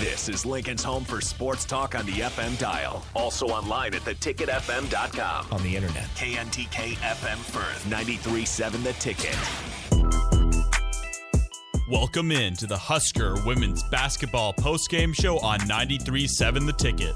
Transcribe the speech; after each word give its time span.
This 0.00 0.28
is 0.28 0.44
Lincoln's 0.44 0.82
home 0.82 1.04
for 1.04 1.20
sports 1.20 1.64
talk 1.64 1.94
on 1.94 2.04
the 2.04 2.12
FM 2.12 2.58
dial. 2.58 3.04
Also 3.14 3.46
online 3.46 3.94
at 3.94 4.00
theticketfm.com. 4.02 5.46
On 5.52 5.62
the 5.62 5.76
internet. 5.76 6.06
KNTK 6.16 6.96
FM 6.96 7.36
Firth, 7.36 7.84
93.7 7.84 8.82
The 8.82 8.92
Ticket. 8.94 9.36
Welcome 11.88 12.32
in 12.32 12.56
to 12.56 12.66
the 12.66 12.76
Husker 12.76 13.36
women's 13.46 13.84
basketball 13.84 14.52
postgame 14.54 15.14
show 15.14 15.38
on 15.38 15.60
93.7 15.60 16.66
The 16.66 16.72
Ticket. 16.72 17.14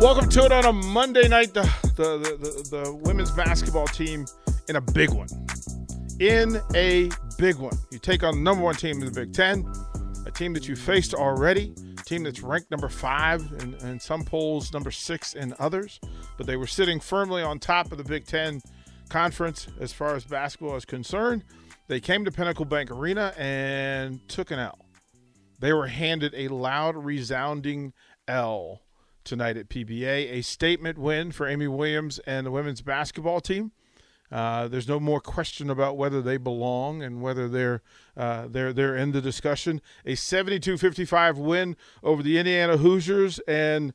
Welcome 0.00 0.28
to 0.28 0.44
it 0.44 0.52
on 0.52 0.66
a 0.66 0.72
Monday 0.72 1.26
night. 1.26 1.52
The, 1.52 1.62
the, 1.96 2.38
the, 2.38 2.84
the, 2.84 2.94
women's 2.94 3.32
basketball 3.32 3.88
team 3.88 4.24
in 4.68 4.76
a 4.76 4.80
big 4.80 5.10
one. 5.10 5.26
In 6.18 6.62
a 6.74 7.10
big 7.36 7.56
one. 7.56 7.76
You 7.90 7.98
take 7.98 8.22
on 8.22 8.36
the 8.36 8.40
number 8.40 8.64
one 8.64 8.74
team 8.74 9.00
in 9.00 9.04
the 9.04 9.10
Big 9.10 9.34
Ten, 9.34 9.70
a 10.24 10.30
team 10.30 10.54
that 10.54 10.66
you 10.66 10.74
faced 10.74 11.12
already, 11.12 11.74
a 11.98 12.02
team 12.04 12.22
that's 12.22 12.40
ranked 12.40 12.70
number 12.70 12.88
five 12.88 13.42
in 13.82 14.00
some 14.00 14.24
polls, 14.24 14.72
number 14.72 14.90
six 14.90 15.34
in 15.34 15.54
others, 15.58 16.00
but 16.38 16.46
they 16.46 16.56
were 16.56 16.66
sitting 16.66 17.00
firmly 17.00 17.42
on 17.42 17.58
top 17.58 17.92
of 17.92 17.98
the 17.98 18.04
Big 18.04 18.24
Ten 18.24 18.62
conference 19.10 19.68
as 19.78 19.92
far 19.92 20.16
as 20.16 20.24
basketball 20.24 20.74
is 20.76 20.86
concerned. 20.86 21.44
They 21.86 22.00
came 22.00 22.24
to 22.24 22.32
Pinnacle 22.32 22.64
Bank 22.64 22.90
Arena 22.90 23.34
and 23.36 24.26
took 24.26 24.50
an 24.50 24.58
L. 24.58 24.78
They 25.60 25.74
were 25.74 25.88
handed 25.88 26.32
a 26.34 26.48
loud, 26.48 26.96
resounding 26.96 27.92
L 28.26 28.80
tonight 29.22 29.58
at 29.58 29.68
PBA. 29.68 30.32
A 30.32 30.42
statement 30.42 30.96
win 30.96 31.30
for 31.30 31.46
Amy 31.46 31.68
Williams 31.68 32.20
and 32.20 32.46
the 32.46 32.50
women's 32.50 32.80
basketball 32.80 33.42
team. 33.42 33.72
Uh, 34.30 34.68
there's 34.68 34.88
no 34.88 34.98
more 34.98 35.20
question 35.20 35.70
about 35.70 35.96
whether 35.96 36.20
they 36.20 36.36
belong 36.36 37.02
and 37.02 37.22
whether 37.22 37.48
they're 37.48 37.82
uh, 38.16 38.46
they're 38.48 38.72
they're 38.72 38.96
in 38.96 39.12
the 39.12 39.20
discussion. 39.20 39.80
A 40.04 40.12
72-55 40.12 41.36
win 41.36 41.76
over 42.02 42.22
the 42.22 42.38
Indiana 42.38 42.76
Hoosiers, 42.76 43.38
and 43.40 43.92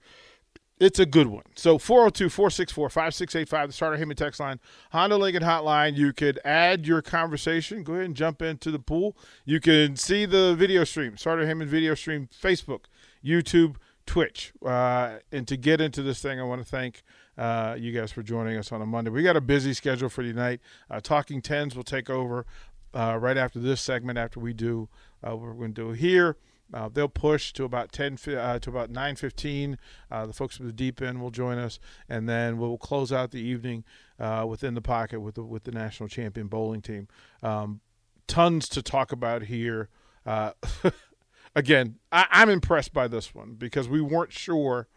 it's 0.80 1.00
a 1.00 1.06
good 1.06 1.28
one. 1.28 1.44
So 1.56 1.78
402-464-5685, 1.78 3.68
the 3.68 3.74
Sartor 3.74 3.98
Hamann 3.98 4.18
text 4.18 4.40
line, 4.40 4.59
Honda 4.92 5.18
Lincoln 5.18 5.44
hotline. 5.44 5.96
You 5.96 6.12
could 6.14 6.40
add 6.44 6.88
your 6.88 7.02
conversation. 7.02 7.84
Go 7.84 7.94
ahead 7.94 8.06
and 8.06 8.16
jump 8.16 8.42
into 8.42 8.72
the 8.72 8.80
pool. 8.80 9.16
You 9.46 9.59
can 9.59 9.96
see 9.96 10.26
the 10.26 10.56
video 10.56 10.84
stream, 10.84 11.18
Sartor 11.18 11.46
Hamann 11.46 11.68
video 11.68 11.94
stream, 11.94 12.28
Facebook, 12.28 12.86
YouTube. 13.24 13.76
Twitch. 14.08 14.52
Uh, 14.66 15.20
and 15.32 15.48
to 15.48 15.56
get 15.56 15.80
into 15.80 16.02
this 16.02 16.22
thing, 16.22 16.40
I 16.40 16.44
want 16.44 16.62
to 16.62 16.68
thank 16.68 17.04
uh, 17.42 17.75
you 17.75 17.92
guys 17.92 18.11
for 18.11 18.22
joining 18.22 18.56
us 18.56 18.72
on 18.72 18.84
a 18.84 18.86
Monday. 18.86 19.09
We 19.09 19.23
got 19.23 19.36
a 19.36 19.42
busy 19.42 19.73
schedule 19.73 20.09
for 20.09 20.22
tonight. 20.22 20.61
Uh, 20.92 21.00
Talking 21.00 21.42
Tens 21.42 21.75
will 21.75 21.84
take 21.84 22.08
over 22.08 22.45
uh, 22.94 23.17
right 23.20 23.36
after 23.36 23.58
this 23.58 23.81
segment. 23.81 24.20
After 24.20 24.39
we 24.39 24.53
do, 24.53 24.89
uh, 25.28 25.36
we're 25.36 25.53
going 25.53 25.73
to 25.73 25.88
do 25.88 25.92
here. 25.92 26.38
Uh, 26.72 26.88
they'll 26.88 27.09
push 27.09 27.52
to 27.53 27.64
about 27.64 27.92
ten 27.92 28.16
uh, 28.28 28.59
to 28.59 28.69
about 28.69 28.92
nine 28.92 29.16
fifteen. 29.16 29.80
Uh, 30.12 30.28
the 30.28 30.34
folks 30.34 30.56
from 30.56 30.67
the 30.67 30.72
deep 30.72 31.02
end 31.02 31.19
will 31.19 31.31
join 31.31 31.58
us, 31.58 31.80
and 32.08 32.30
then 32.30 32.59
we'll 32.59 32.78
close 32.78 33.12
out 33.12 33.31
the 33.31 33.42
evening 33.42 33.84
uh, 34.19 34.45
within 34.47 34.75
the 34.75 34.81
pocket 34.81 35.19
with 35.19 35.34
the 35.34 35.44
with 35.44 35.64
the 35.64 35.72
national 35.72 36.08
champion 36.09 36.45
bowling 36.45 36.81
team. 36.81 37.08
Um, 37.42 37.81
tons 38.28 38.69
to 38.69 38.84
talk 38.84 39.12
about 39.12 39.44
here. 39.44 39.89
again, 41.56 41.95
I, 42.12 42.28
I'm 42.30 42.50
impressed 42.50 42.94
by 42.94 43.08
this 43.08 43.34
one 43.34 43.56
because 43.56 43.89
we 43.89 44.00
weren't 44.00 44.31
sure 44.31 44.88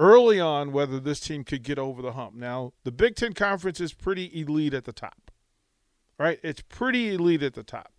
early 0.00 0.40
on 0.40 0.72
whether 0.72 0.98
this 0.98 1.20
team 1.20 1.44
could 1.44 1.62
get 1.62 1.78
over 1.78 2.00
the 2.00 2.12
hump. 2.12 2.34
Now, 2.34 2.72
the 2.84 2.90
Big 2.90 3.14
Ten 3.14 3.34
Conference 3.34 3.80
is 3.80 3.92
pretty 3.92 4.30
elite 4.40 4.72
at 4.72 4.84
the 4.84 4.92
top, 4.92 5.30
right? 6.18 6.40
It's 6.42 6.62
pretty 6.62 7.14
elite 7.14 7.42
at 7.42 7.52
the 7.52 7.62
top. 7.62 7.92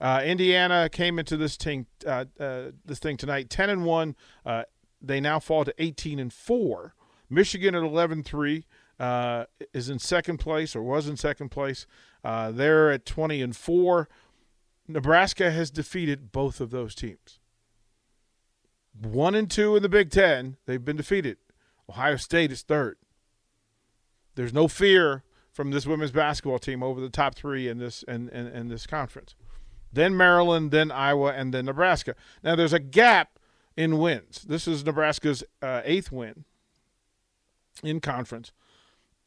Uh, 0.00 0.20
Indiana 0.24 0.88
came 0.90 1.18
into 1.18 1.36
this 1.36 1.56
thing, 1.56 1.86
uh, 2.04 2.24
uh, 2.38 2.70
this 2.84 2.98
thing 2.98 3.16
tonight, 3.16 3.48
ten 3.48 3.70
and 3.70 3.84
one. 3.84 4.16
Uh, 4.44 4.64
they 5.00 5.20
now 5.20 5.38
fall 5.38 5.64
to 5.64 5.74
eighteen 5.78 6.18
and 6.18 6.32
four. 6.32 6.94
Michigan 7.30 7.74
at 7.74 7.82
11-3 7.82 8.64
uh, 8.98 9.44
is 9.74 9.90
in 9.90 9.98
second 9.98 10.38
place 10.38 10.74
or 10.74 10.82
was 10.82 11.06
in 11.06 11.14
second 11.14 11.50
place. 11.50 11.86
Uh, 12.24 12.50
they're 12.50 12.90
at 12.90 13.06
twenty 13.06 13.40
and 13.40 13.56
four. 13.56 14.08
Nebraska 14.88 15.50
has 15.50 15.70
defeated 15.70 16.32
both 16.32 16.60
of 16.60 16.70
those 16.70 16.94
teams. 16.94 17.38
One 19.00 19.34
and 19.34 19.50
two 19.50 19.76
in 19.76 19.82
the 19.82 19.88
Big 19.88 20.10
Ten, 20.10 20.56
they've 20.66 20.84
been 20.84 20.96
defeated. 20.96 21.38
Ohio 21.88 22.16
State 22.16 22.52
is 22.52 22.62
third. 22.62 22.96
There's 24.34 24.52
no 24.52 24.68
fear 24.68 25.24
from 25.52 25.70
this 25.70 25.86
women's 25.86 26.12
basketball 26.12 26.58
team 26.58 26.82
over 26.82 27.00
the 27.00 27.08
top 27.08 27.34
three 27.34 27.68
in 27.68 27.78
this 27.78 28.02
in, 28.04 28.28
in, 28.30 28.46
in 28.46 28.68
this 28.68 28.86
conference. 28.86 29.34
Then 29.92 30.16
Maryland, 30.16 30.70
then 30.70 30.90
Iowa, 30.90 31.32
and 31.32 31.52
then 31.54 31.64
Nebraska. 31.64 32.14
Now 32.42 32.54
there's 32.54 32.72
a 32.72 32.78
gap 32.78 33.38
in 33.76 33.98
wins. 33.98 34.42
This 34.42 34.68
is 34.68 34.84
Nebraska's 34.84 35.42
uh, 35.62 35.80
eighth 35.84 36.12
win 36.12 36.44
in 37.82 38.00
conference. 38.00 38.52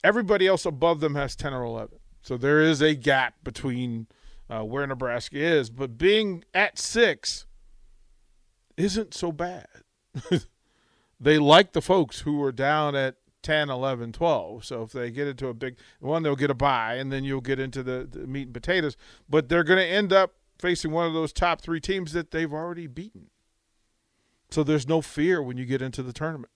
Everybody 0.04 0.48
else 0.48 0.66
above 0.66 1.00
them 1.00 1.16
has 1.16 1.36
10 1.36 1.54
or 1.54 1.64
11. 1.64 1.98
So 2.22 2.38
there 2.38 2.62
is 2.62 2.82
a 2.82 2.96
gap 2.96 3.36
between– 3.44 4.08
uh, 4.52 4.64
where 4.64 4.86
Nebraska 4.86 5.38
is, 5.38 5.70
but 5.70 5.98
being 5.98 6.44
at 6.54 6.78
six 6.78 7.46
isn't 8.82 9.14
so 9.14 9.32
bad. 9.32 9.68
they 11.20 11.38
like 11.38 11.74
the 11.74 11.82
folks 11.82 12.22
who 12.22 12.42
are 12.44 12.52
down 12.52 12.96
at 12.96 13.16
10, 13.44 13.70
11, 13.70 14.12
12. 14.12 14.66
So 14.66 14.84
if 14.84 14.92
they 14.92 15.12
get 15.12 15.28
into 15.28 15.48
a 15.48 15.54
big 15.54 15.78
one, 16.00 16.24
they'll 16.24 16.36
get 16.36 16.52
a 16.52 16.56
buy, 16.56 16.96
and 16.96 17.12
then 17.12 17.24
you'll 17.24 17.42
get 17.42 17.60
into 17.60 17.84
the, 17.84 18.08
the 18.10 18.28
meat 18.28 18.48
and 18.48 18.54
potatoes. 18.54 18.98
But 19.30 19.50
they're 19.50 19.64
going 19.64 19.80
to 19.80 19.86
end 19.86 20.14
up 20.14 20.34
facing 20.60 20.92
one 20.92 21.08
of 21.08 21.14
those 21.14 21.34
top 21.34 21.62
three 21.62 21.80
teams 21.80 22.14
that 22.14 22.32
they've 22.32 22.54
already 22.54 22.88
beaten. 22.88 23.30
So 24.50 24.64
there's 24.64 24.88
no 24.88 25.02
fear 25.02 25.42
when 25.42 25.58
you 25.58 25.66
get 25.66 25.82
into 25.82 26.04
the 26.04 26.14
tournament. 26.14 26.52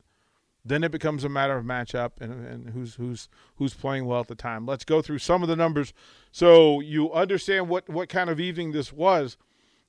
Then 0.68 0.84
it 0.84 0.92
becomes 0.92 1.24
a 1.24 1.30
matter 1.30 1.58
of 1.58 1.64
matchup 1.64 2.20
and, 2.20 2.46
and 2.46 2.70
who's 2.72 2.96
who's 2.96 3.30
who's 3.58 3.76
playing 3.76 4.08
well 4.08 4.22
at 4.22 4.28
the 4.28 4.36
time. 4.36 4.66
Let's 4.66 4.84
go 4.84 5.00
through 5.00 5.20
some 5.20 5.44
of 5.44 5.48
the 5.48 5.56
numbers 5.56 5.94
so 6.32 6.80
you 6.80 7.14
understand 7.14 7.70
what 7.70 7.88
what 7.88 8.10
kind 8.10 8.32
of 8.32 8.40
evening 8.40 8.72
this 8.72 8.92
was. 8.92 9.38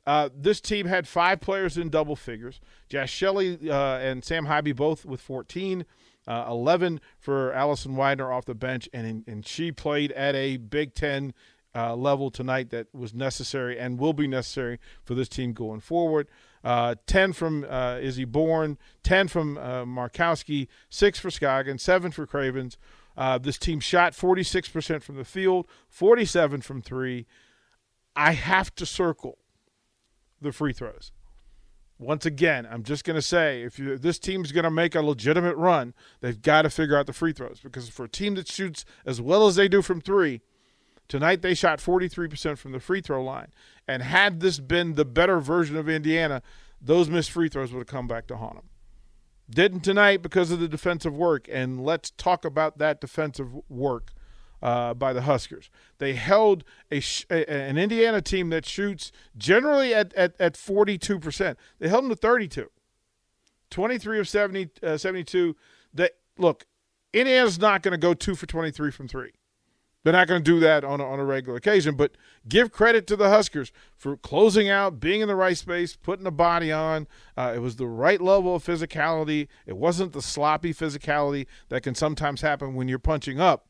Uh, 0.07 0.29
this 0.35 0.61
team 0.61 0.87
had 0.87 1.09
five 1.09 1.41
players 1.41 1.77
in 1.77 1.91
double 1.91 2.15
figures. 2.15 2.61
Jaz 2.89 3.09
Shelley 3.09 3.59
uh, 3.69 3.99
and 3.99 4.25
Sam 4.25 4.47
Haiby 4.47 4.75
both 4.75 5.05
with 5.05 5.21
14, 5.21 5.85
uh, 6.29 6.47
11 6.49 7.01
for 7.19 7.53
Allison 7.53 7.97
Weidner 7.97 8.33
off 8.33 8.45
the 8.45 8.55
bench, 8.55 8.89
and 8.93 9.25
and 9.27 9.45
she 9.47 9.73
played 9.73 10.13
at 10.13 10.35
a 10.37 10.59
Big 10.59 10.95
Ten 10.95 11.35
uh, 11.75 11.97
level 11.97 12.31
tonight 12.31 12.71
that 12.71 12.87
was 12.95 13.13
necessary 13.13 13.79
and 13.79 13.99
will 13.99 14.13
be 14.13 14.29
necessary 14.29 14.79
for 15.03 15.15
this 15.15 15.29
team 15.29 15.53
going 15.53 15.81
forward. 15.81 16.29
Uh, 16.65 16.97
10 17.07 17.33
from 17.33 17.65
uh, 17.69 17.99
Izzy 18.01 18.25
Bourne, 18.25 18.77
10 19.05 19.29
from 19.29 19.55
Markowski, 19.55 20.67
6 20.91 21.19
for 21.21 21.29
Scoggin, 21.29 21.79
7 21.79 22.11
for 22.11 22.27
Cravens. 22.27 22.77
This 23.41 23.57
team 23.57 23.79
shot 23.79 24.15
46% 24.15 25.03
from 25.03 25.17
the 25.17 25.25
field, 25.25 25.69
47 25.89 26.61
from 26.63 26.83
three. 26.83 27.27
I 28.17 28.33
have 28.33 28.75
to 28.77 28.87
circle 28.87 29.39
the 30.41 30.53
free 30.53 30.73
throws. 30.73 31.13
Once 31.99 32.27
again, 32.27 32.69
I'm 32.71 32.83
just 32.83 33.05
going 33.05 33.15
to 33.15 33.23
say 33.23 33.63
if 33.63 33.79
you, 33.79 33.97
this 33.97 34.19
team's 34.19 34.53
going 34.53 34.65
to 34.65 34.71
make 34.71 34.95
a 34.95 35.01
legitimate 35.01 35.57
run, 35.57 35.95
they've 36.21 36.41
got 36.41 36.63
to 36.63 36.71
figure 36.71 36.97
out 36.97 37.07
the 37.07 37.13
free 37.13 37.33
throws 37.33 37.61
because 37.61 37.89
for 37.89 38.05
a 38.05 38.09
team 38.09 38.35
that 38.35 38.49
shoots 38.49 38.85
as 39.07 39.21
well 39.21 39.47
as 39.47 39.57
they 39.57 39.67
do 39.67 39.81
from 39.81 40.03
three, 40.03 40.43
tonight 41.09 41.41
they 41.41 41.55
shot 41.55 41.79
43% 41.79 42.59
from 42.59 42.73
the 42.73 42.81
free 42.81 43.01
throw 43.01 43.25
line. 43.25 43.49
And 43.89 44.03
had 44.03 44.41
this 44.41 44.61
been 44.61 44.95
the 44.95 45.07
better 45.07 45.41
version 45.41 45.77
of 45.77 45.89
Indiana, 45.89 46.43
those 46.83 47.09
missed 47.09 47.31
free 47.31 47.49
throws 47.49 47.73
would 47.73 47.81
have 47.81 47.87
come 47.87 48.07
back 48.07 48.27
to 48.27 48.37
haunt 48.37 48.57
them. 48.57 48.69
Didn't 49.49 49.81
tonight 49.81 50.23
because 50.23 50.51
of 50.51 50.61
the 50.61 50.69
defensive 50.69 51.17
work. 51.17 51.49
And 51.51 51.83
let's 51.83 52.11
talk 52.11 52.45
about 52.45 52.77
that 52.79 53.01
defensive 53.01 53.49
work 53.71 54.13
uh, 54.63 54.95
by 54.95 55.13
the 55.13 55.23
Huskers. 55.23 55.71
They 55.99 56.15
held 56.15 56.65
a, 56.91 57.03
a, 57.31 57.51
an 57.51 57.79
Indiana 57.79 58.21
team 58.23 58.51
that 58.51 58.67
shoots 58.67 59.13
generally 59.37 59.95
at, 59.95 60.13
at, 60.15 60.35
at 60.41 60.55
42%. 60.55 61.57
They 61.79 61.89
held 61.89 62.05
them 62.05 62.11
to 62.11 62.17
32. 62.17 62.71
23 63.71 64.21
of 64.21 64.29
70, 64.29 64.71
uh, 64.83 64.97
72. 64.97 65.57
That, 65.95 66.13
look, 66.39 66.67
Indiana's 67.13 67.59
not 67.59 67.83
going 67.83 67.93
to 67.93 67.99
go 67.99 68.15
two 68.15 68.35
for 68.35 68.47
23 68.47 68.91
from 68.91 69.09
three. 69.09 69.33
They're 70.07 70.13
not 70.13 70.29
going 70.29 70.45
to 70.45 70.49
do 70.49 70.61
that 70.61 70.85
on 70.85 71.01
a, 71.01 71.05
on 71.05 71.19
a 71.19 71.25
regular 71.25 71.57
occasion, 71.57 71.97
but 71.97 72.13
give 72.49 72.71
credit 72.71 73.09
to 73.09 73.17
the 73.17 73.29
Huskers 73.29 73.73
for 73.97 74.17
closing 74.17 74.69
out, 74.69 75.01
being 75.01 75.21
in 75.21 75.27
the 75.27 75.35
right 75.35 75.57
space, 75.57 75.97
putting 75.97 76.23
the 76.23 76.31
body 76.31 76.71
on. 76.71 77.09
Uh, 77.37 77.55
it 77.57 77.59
was 77.59 77.75
the 77.75 77.89
right 77.89 78.21
level 78.21 78.55
of 78.55 78.65
physicality. 78.65 79.49
It 79.67 79.77
wasn't 79.77 80.13
the 80.13 80.23
sloppy 80.23 80.73
physicality 80.73 81.49
that 81.71 81.83
can 81.83 81.97
sometimes 81.97 82.41
happen 82.41 82.77
when 82.77 82.87
you're 82.87 83.01
punching 83.01 83.41
up. 83.41 83.67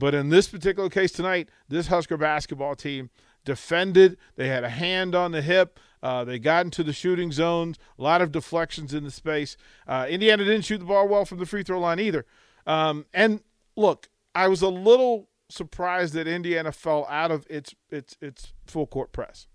But 0.00 0.14
in 0.14 0.30
this 0.30 0.48
particular 0.48 0.88
case 0.88 1.12
tonight, 1.12 1.50
this 1.68 1.88
Husker 1.88 2.16
basketball 2.16 2.74
team 2.74 3.10
defended. 3.44 4.16
They 4.34 4.48
had 4.48 4.64
a 4.64 4.70
hand 4.70 5.14
on 5.14 5.32
the 5.32 5.42
hip. 5.42 5.78
Uh, 6.02 6.24
they 6.24 6.38
got 6.38 6.64
into 6.64 6.82
the 6.82 6.94
shooting 6.94 7.30
zones. 7.30 7.78
A 7.98 8.02
lot 8.02 8.22
of 8.22 8.32
deflections 8.32 8.94
in 8.94 9.04
the 9.04 9.10
space. 9.10 9.58
Uh, 9.86 10.06
Indiana 10.08 10.42
didn't 10.42 10.64
shoot 10.64 10.78
the 10.78 10.86
ball 10.86 11.06
well 11.06 11.26
from 11.26 11.38
the 11.38 11.44
free 11.44 11.62
throw 11.62 11.78
line 11.78 12.00
either. 12.00 12.24
Um, 12.66 13.04
and 13.12 13.42
look, 13.76 14.08
I 14.34 14.48
was 14.48 14.62
a 14.62 14.68
little 14.68 15.28
surprised 15.50 16.14
that 16.14 16.26
Indiana 16.26 16.72
fell 16.72 17.06
out 17.10 17.30
of 17.30 17.46
its 17.50 17.74
its 17.90 18.16
its 18.22 18.54
full 18.66 18.86
court 18.86 19.12
press. 19.12 19.48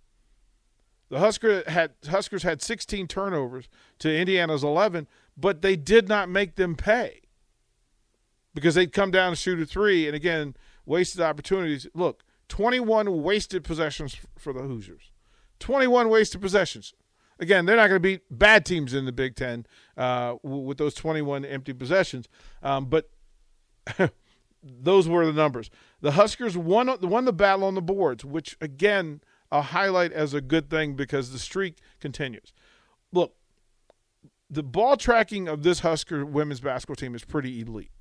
The 1.10 1.18
Husker 1.18 1.64
had 1.68 1.94
Huskers 2.08 2.44
had 2.44 2.62
16 2.62 3.08
turnovers 3.08 3.68
to 3.98 4.16
Indiana's 4.16 4.64
11, 4.64 5.08
but 5.36 5.64
they 5.64 5.76
did 5.76 6.08
not 6.08 6.30
make 6.30 6.56
them 6.56 6.76
pay 6.76 7.22
because 8.56 8.74
they'd 8.74 8.94
come 8.94 9.12
down 9.12 9.30
and 9.30 9.38
shoot 9.38 9.62
a 9.62 9.66
three, 9.66 10.08
and 10.08 10.16
again 10.16 10.56
wasted 10.86 11.22
opportunities. 11.22 11.86
Look, 11.94 12.24
21 12.48 13.22
wasted 13.22 13.64
possessions 13.64 14.18
for 14.40 14.54
the 14.54 14.62
Hoosiers. 14.62 15.12
21 15.60 16.10
wasted 16.10 16.42
possessions. 16.42 16.94
Again, 17.38 17.66
they're 17.66 17.76
not 17.76 17.90
going 17.90 17.98
to 17.98 18.00
beat 18.00 18.22
bad 18.32 18.66
teams 18.66 18.94
in 18.94 19.06
the 19.06 19.12
Big 19.12 19.36
Ten 19.36 19.66
uh, 19.98 20.36
with 20.42 20.78
those 20.78 20.94
21 20.94 21.44
empty 21.44 21.74
possessions, 21.74 22.30
um, 22.64 22.86
but 22.86 23.10
those 24.64 25.10
were 25.10 25.26
the 25.26 25.34
numbers. 25.34 25.70
The 26.00 26.12
Huskers 26.12 26.58
won 26.58 26.96
won 27.02 27.26
the 27.26 27.34
battle 27.34 27.66
on 27.66 27.76
the 27.76 27.82
boards, 27.82 28.24
which 28.24 28.58
again 28.62 29.20
I'll 29.52 29.64
highlight 29.64 30.14
as 30.14 30.34
a 30.34 30.40
good 30.40 30.70
thing 30.70 30.96
because 30.96 31.32
the 31.32 31.40
streak 31.40 31.80
continues. 32.00 32.54
Look, 33.12 33.36
the 34.50 34.64
ball 34.64 34.96
tracking 34.96 35.50
of 35.50 35.64
this 35.64 35.82
Husker 35.82 36.26
women's 36.26 36.62
basketball 36.62 36.96
team 36.96 37.16
is 37.16 37.26
pretty 37.26 37.60
elite. 37.60 37.92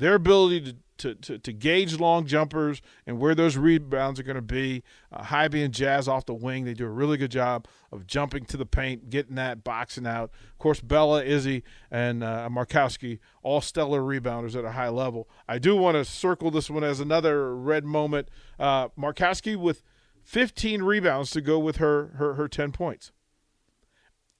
Their 0.00 0.14
ability 0.14 0.60
to 0.62 0.76
to, 1.00 1.14
to, 1.14 1.38
to 1.38 1.52
gauge 1.52 1.98
long 1.98 2.26
jumpers 2.26 2.82
and 3.06 3.18
where 3.18 3.34
those 3.34 3.56
rebounds 3.56 4.20
are 4.20 4.22
going 4.22 4.36
to 4.36 4.42
be. 4.42 4.82
Uh, 5.10 5.22
Haiby 5.24 5.64
and 5.64 5.72
Jaz 5.74 6.06
off 6.06 6.26
the 6.26 6.34
wing, 6.34 6.64
they 6.64 6.74
do 6.74 6.84
a 6.84 6.90
really 6.90 7.16
good 7.16 7.30
job 7.30 7.66
of 7.90 8.06
jumping 8.06 8.44
to 8.46 8.56
the 8.56 8.66
paint, 8.66 9.08
getting 9.08 9.34
that, 9.36 9.64
boxing 9.64 10.06
out. 10.06 10.30
Of 10.52 10.58
course, 10.58 10.80
Bella, 10.80 11.24
Izzy, 11.24 11.62
and 11.90 12.22
uh, 12.22 12.48
Markowski, 12.50 13.18
all 13.42 13.60
stellar 13.62 14.02
rebounders 14.02 14.54
at 14.54 14.64
a 14.64 14.72
high 14.72 14.90
level. 14.90 15.28
I 15.48 15.58
do 15.58 15.74
want 15.74 15.96
to 15.96 16.04
circle 16.04 16.50
this 16.50 16.68
one 16.68 16.84
as 16.84 17.00
another 17.00 17.56
red 17.56 17.84
moment. 17.84 18.28
Uh, 18.58 18.88
Markowski 18.88 19.56
with 19.56 19.82
15 20.22 20.82
rebounds 20.82 21.30
to 21.30 21.40
go 21.40 21.58
with 21.58 21.76
her, 21.76 22.08
her, 22.18 22.34
her 22.34 22.46
10 22.46 22.72
points. 22.72 23.10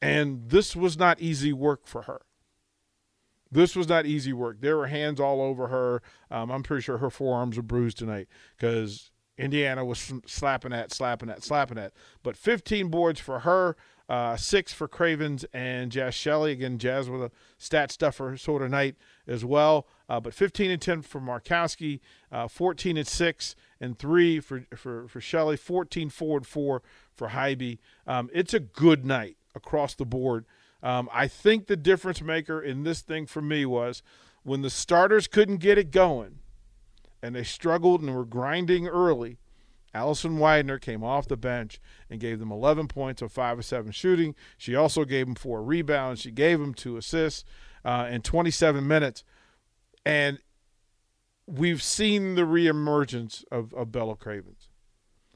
And 0.02 0.50
this 0.50 0.76
was 0.76 0.98
not 0.98 1.20
easy 1.20 1.52
work 1.52 1.86
for 1.86 2.02
her. 2.02 2.20
This 3.52 3.74
was 3.74 3.88
not 3.88 4.06
easy 4.06 4.32
work. 4.32 4.60
There 4.60 4.76
were 4.76 4.86
hands 4.86 5.18
all 5.18 5.40
over 5.40 5.68
her. 5.68 6.02
Um, 6.30 6.50
I'm 6.50 6.62
pretty 6.62 6.82
sure 6.82 6.98
her 6.98 7.10
forearms 7.10 7.56
were 7.56 7.62
bruised 7.62 7.98
tonight 7.98 8.28
because 8.56 9.10
Indiana 9.36 9.84
was 9.84 10.12
slapping 10.26 10.72
at, 10.72 10.92
slapping 10.92 11.30
at, 11.30 11.42
slapping 11.42 11.78
at. 11.78 11.92
But 12.22 12.36
15 12.36 12.88
boards 12.88 13.18
for 13.18 13.40
her, 13.40 13.76
uh, 14.08 14.36
six 14.36 14.72
for 14.72 14.86
Cravens 14.86 15.44
and 15.52 15.90
Jaz 15.90 16.12
Shelley. 16.12 16.52
Again, 16.52 16.78
Jaz 16.78 17.08
with 17.08 17.22
a 17.22 17.30
stat 17.58 17.90
stuffer 17.90 18.36
sort 18.36 18.62
of 18.62 18.70
night 18.70 18.96
as 19.26 19.44
well. 19.44 19.86
Uh, 20.08 20.20
but 20.20 20.34
15 20.34 20.70
and 20.70 20.82
10 20.82 21.02
for 21.02 21.20
Markowski, 21.20 22.00
uh, 22.30 22.48
14 22.48 22.96
and 22.96 23.06
6 23.06 23.56
and 23.80 23.98
3 23.98 24.40
for, 24.40 24.64
for, 24.76 25.08
for 25.08 25.20
Shelley, 25.20 25.56
14 25.56 26.10
4 26.10 26.36
and 26.38 26.46
4 26.46 26.82
for 27.14 27.28
Haiby. 27.28 27.78
Um, 28.06 28.30
it's 28.32 28.54
a 28.54 28.60
good 28.60 29.04
night 29.04 29.36
across 29.54 29.94
the 29.94 30.04
board 30.04 30.44
um, 30.82 31.08
I 31.12 31.28
think 31.28 31.66
the 31.66 31.76
difference 31.76 32.22
maker 32.22 32.60
in 32.60 32.82
this 32.84 33.00
thing 33.00 33.26
for 33.26 33.42
me 33.42 33.66
was 33.66 34.02
when 34.42 34.62
the 34.62 34.70
starters 34.70 35.26
couldn't 35.26 35.58
get 35.58 35.78
it 35.78 35.90
going 35.90 36.38
and 37.22 37.34
they 37.34 37.44
struggled 37.44 38.00
and 38.00 38.14
were 38.14 38.24
grinding 38.24 38.88
early. 38.88 39.38
Allison 39.92 40.38
Weidner 40.38 40.80
came 40.80 41.02
off 41.02 41.26
the 41.26 41.36
bench 41.36 41.80
and 42.08 42.20
gave 42.20 42.38
them 42.38 42.52
11 42.52 42.88
points 42.88 43.22
on 43.22 43.28
5 43.28 43.58
of 43.58 43.64
7 43.64 43.92
shooting. 43.92 44.34
She 44.56 44.74
also 44.74 45.04
gave 45.04 45.26
them 45.26 45.34
four 45.34 45.62
rebounds. 45.62 46.20
She 46.20 46.30
gave 46.30 46.60
them 46.60 46.74
two 46.74 46.96
assists 46.96 47.44
uh, 47.84 48.08
in 48.10 48.22
27 48.22 48.86
minutes. 48.86 49.24
And 50.06 50.38
we've 51.46 51.82
seen 51.82 52.36
the 52.36 52.42
reemergence 52.42 53.44
of, 53.50 53.74
of 53.74 53.90
Bella 53.90 54.16
Cravens. 54.16 54.68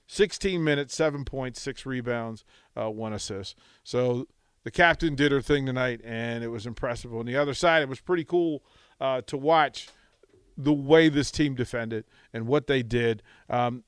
16 0.06 0.62
minutes, 0.62 0.94
7 0.94 1.24
points, 1.24 1.60
6 1.60 1.84
rebounds, 1.84 2.44
uh, 2.76 2.90
1 2.90 3.12
assist. 3.12 3.58
So 3.82 4.28
the 4.64 4.70
captain 4.70 5.14
did 5.14 5.30
her 5.30 5.42
thing 5.42 5.66
tonight, 5.66 6.00
and 6.02 6.42
it 6.42 6.48
was 6.48 6.66
impressive. 6.66 7.14
On 7.14 7.26
the 7.26 7.36
other 7.36 7.54
side, 7.54 7.82
it 7.82 7.88
was 7.88 8.00
pretty 8.00 8.24
cool 8.24 8.62
uh, 9.00 9.20
to 9.22 9.36
watch 9.36 9.88
the 10.56 10.72
way 10.72 11.08
this 11.08 11.30
team 11.30 11.54
defended 11.54 12.04
and 12.32 12.46
what 12.46 12.66
they 12.66 12.82
did. 12.82 13.22
Um, 13.48 13.84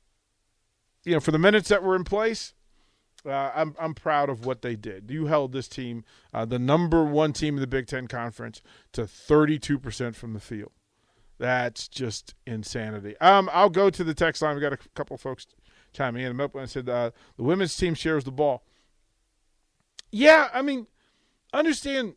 you 1.05 1.15
know, 1.15 1.21
for 1.21 1.31
the 1.31 1.39
minutes 1.39 1.69
that 1.69 1.83
were 1.83 1.97
in 1.97 2.05
place, 2.05 2.53
uh, 3.25 3.51
I'm 3.55 3.75
I'm 3.79 3.95
proud 3.95 4.29
of 4.29 4.45
what 4.45 4.63
they 4.63 4.77
did. 4.77 5.11
You 5.11 5.27
held 5.27 5.53
this 5.53 5.69
team, 5.69 6.05
uh, 6.33 6.45
the 6.45 6.59
number 6.59 7.05
one 7.05 7.33
team 7.33 7.55
in 7.55 7.61
the 7.61 7.67
Big 7.67 7.87
Ten 7.87 8.07
Conference, 8.07 8.61
to 8.93 9.07
32 9.07 9.79
percent 9.79 10.15
from 10.15 10.33
the 10.33 10.41
field. 10.41 10.73
That's 11.39 11.89
just 11.89 12.35
insanity. 12.47 13.17
Um, 13.19 13.51
I'll 13.53 13.71
go 13.71 13.91
to 13.91 14.05
the 14.05 14.15
text 14.15 14.43
line. 14.43 14.55
We 14.55 14.61
got 14.61 14.73
a 14.73 14.79
couple 14.95 15.17
folks 15.17 15.47
chiming 15.93 16.23
in. 16.23 16.41
I 16.41 16.65
said 16.67 16.89
uh, 16.89 17.11
the 17.37 17.43
women's 17.43 17.77
team 17.77 17.95
shares 17.95 18.25
the 18.25 18.31
ball. 18.31 18.65
Yeah, 20.11 20.49
I 20.53 20.63
mean, 20.63 20.87
understand 21.53 22.15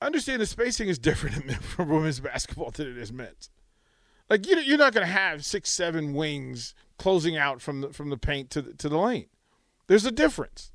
understand 0.00 0.42
the 0.42 0.46
spacing 0.46 0.88
is 0.88 0.98
different 0.98 1.52
for 1.62 1.84
women's 1.84 2.20
basketball 2.20 2.70
than 2.70 2.88
it 2.88 2.98
is 2.98 3.12
men's. 3.12 3.50
Like 4.28 4.46
you, 4.46 4.58
you're 4.58 4.78
not 4.78 4.94
going 4.94 5.06
to 5.06 5.12
have 5.12 5.44
six, 5.44 5.70
seven 5.70 6.14
wings 6.14 6.74
closing 6.98 7.36
out 7.36 7.60
from 7.60 7.82
the 7.82 7.92
from 7.92 8.10
the 8.10 8.16
paint 8.16 8.50
to 8.50 8.62
the, 8.62 8.74
to 8.74 8.88
the 8.88 8.98
lane. 8.98 9.26
There's 9.88 10.06
a 10.06 10.12
difference. 10.12 10.72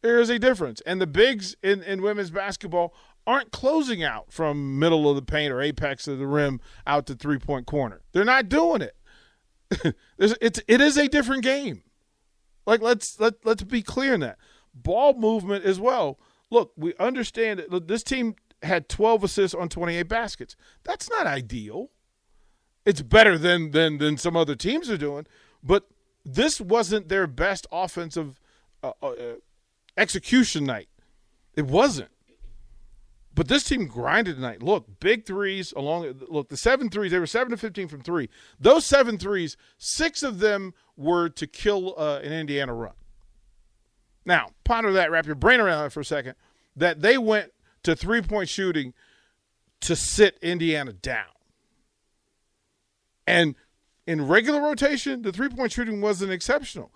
There 0.00 0.20
is 0.20 0.30
a 0.30 0.38
difference, 0.38 0.80
and 0.82 1.00
the 1.00 1.06
bigs 1.06 1.54
in 1.62 1.82
in 1.82 2.02
women's 2.02 2.30
basketball 2.30 2.94
aren't 3.26 3.52
closing 3.52 4.02
out 4.02 4.32
from 4.32 4.78
middle 4.78 5.08
of 5.08 5.16
the 5.16 5.22
paint 5.22 5.52
or 5.52 5.60
apex 5.60 6.08
of 6.08 6.18
the 6.18 6.26
rim 6.26 6.60
out 6.86 7.06
to 7.06 7.14
three 7.14 7.38
point 7.38 7.66
corner. 7.66 8.02
They're 8.12 8.24
not 8.24 8.48
doing 8.48 8.82
it. 8.82 8.96
it's 10.18 10.60
it 10.66 10.80
is 10.80 10.96
a 10.96 11.08
different 11.08 11.42
game. 11.42 11.82
Like 12.66 12.80
let's 12.80 13.18
let 13.20 13.34
let's 13.44 13.62
be 13.62 13.82
clear 13.82 14.14
in 14.14 14.20
that 14.20 14.38
ball 14.74 15.14
movement 15.14 15.64
as 15.64 15.80
well. 15.80 16.18
Look, 16.50 16.72
we 16.76 16.94
understand 16.98 17.64
that 17.70 17.88
this 17.88 18.02
team 18.02 18.36
had 18.62 18.88
12 18.88 19.24
assists 19.24 19.54
on 19.54 19.68
28 19.68 20.02
baskets. 20.04 20.56
That's 20.84 21.08
not 21.10 21.26
ideal. 21.26 21.90
It's 22.84 23.02
better 23.02 23.38
than 23.38 23.70
than 23.70 23.98
than 23.98 24.16
some 24.16 24.36
other 24.36 24.54
teams 24.54 24.90
are 24.90 24.98
doing, 24.98 25.26
but 25.62 25.88
this 26.24 26.60
wasn't 26.60 27.08
their 27.08 27.26
best 27.26 27.66
offensive 27.72 28.40
uh, 28.82 28.92
uh, 29.02 29.14
execution 29.96 30.64
night. 30.64 30.88
It 31.54 31.66
wasn't. 31.66 32.10
But 33.34 33.48
this 33.48 33.64
team 33.64 33.86
grinded 33.86 34.36
tonight. 34.36 34.62
Look, 34.62 35.00
big 35.00 35.24
threes 35.24 35.72
along. 35.72 36.12
Look, 36.28 36.50
the 36.50 36.56
seven 36.56 36.90
threes. 36.90 37.12
They 37.12 37.18
were 37.18 37.26
seven 37.26 37.50
to 37.50 37.56
fifteen 37.56 37.88
from 37.88 38.02
three. 38.02 38.28
Those 38.60 38.84
seven 38.84 39.16
threes, 39.16 39.56
six 39.78 40.22
of 40.22 40.38
them 40.38 40.74
were 40.96 41.30
to 41.30 41.46
kill 41.46 41.94
uh, 41.96 42.20
an 42.22 42.32
Indiana 42.32 42.74
run. 42.74 42.92
Now, 44.26 44.50
ponder 44.64 44.92
that. 44.92 45.10
Wrap 45.10 45.26
your 45.26 45.34
brain 45.34 45.60
around 45.60 45.82
that 45.82 45.92
for 45.92 46.00
a 46.00 46.04
second. 46.04 46.34
That 46.76 47.00
they 47.00 47.16
went 47.16 47.52
to 47.84 47.96
three 47.96 48.20
point 48.20 48.48
shooting 48.48 48.92
to 49.80 49.96
sit 49.96 50.38
Indiana 50.42 50.92
down. 50.92 51.24
And 53.26 53.54
in 54.06 54.28
regular 54.28 54.60
rotation, 54.60 55.22
the 55.22 55.32
three 55.32 55.48
point 55.48 55.72
shooting 55.72 56.00
wasn't 56.00 56.32
exceptional. 56.32 56.92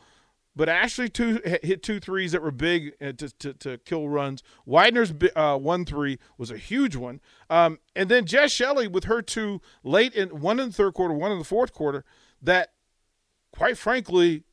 But 0.56 0.70
Ashley 0.70 1.10
two 1.10 1.42
hit 1.44 1.82
two 1.82 2.00
threes 2.00 2.32
that 2.32 2.42
were 2.42 2.50
big 2.50 2.94
uh, 2.98 3.12
to, 3.12 3.28
to, 3.28 3.52
to 3.52 3.78
kill 3.78 4.08
runs. 4.08 4.42
Weidner's 4.66 5.12
uh, 5.36 5.58
one 5.58 5.84
three 5.84 6.18
was 6.38 6.50
a 6.50 6.56
huge 6.56 6.96
one, 6.96 7.20
um, 7.50 7.78
and 7.94 8.08
then 8.08 8.25
Jaz 8.25 8.50
Shelley 8.50 8.88
with 8.88 9.04
her 9.04 9.20
two 9.20 9.60
late 9.84 10.14
in 10.14 10.40
one 10.40 10.58
in 10.58 10.68
the 10.68 10.75
third 10.75 10.94
quarter, 10.94 11.12
one 11.12 11.30
in 11.30 11.38
the 11.38 11.44
fourth 11.44 11.75
quarter, 11.75 12.06
that 12.40 12.72
quite 13.52 13.76
frankly 13.76 14.44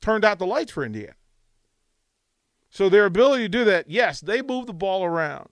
turned 0.00 0.24
out 0.24 0.38
the 0.38 0.46
lights 0.46 0.70
for 0.70 0.84
Indiana. 0.84 1.14
So 2.70 2.88
their 2.88 3.06
ability 3.06 3.44
to 3.44 3.48
do 3.48 3.64
that, 3.64 3.90
yes, 3.90 4.20
they 4.20 4.42
move 4.42 4.66
the 4.66 4.72
ball 4.72 5.04
around, 5.04 5.48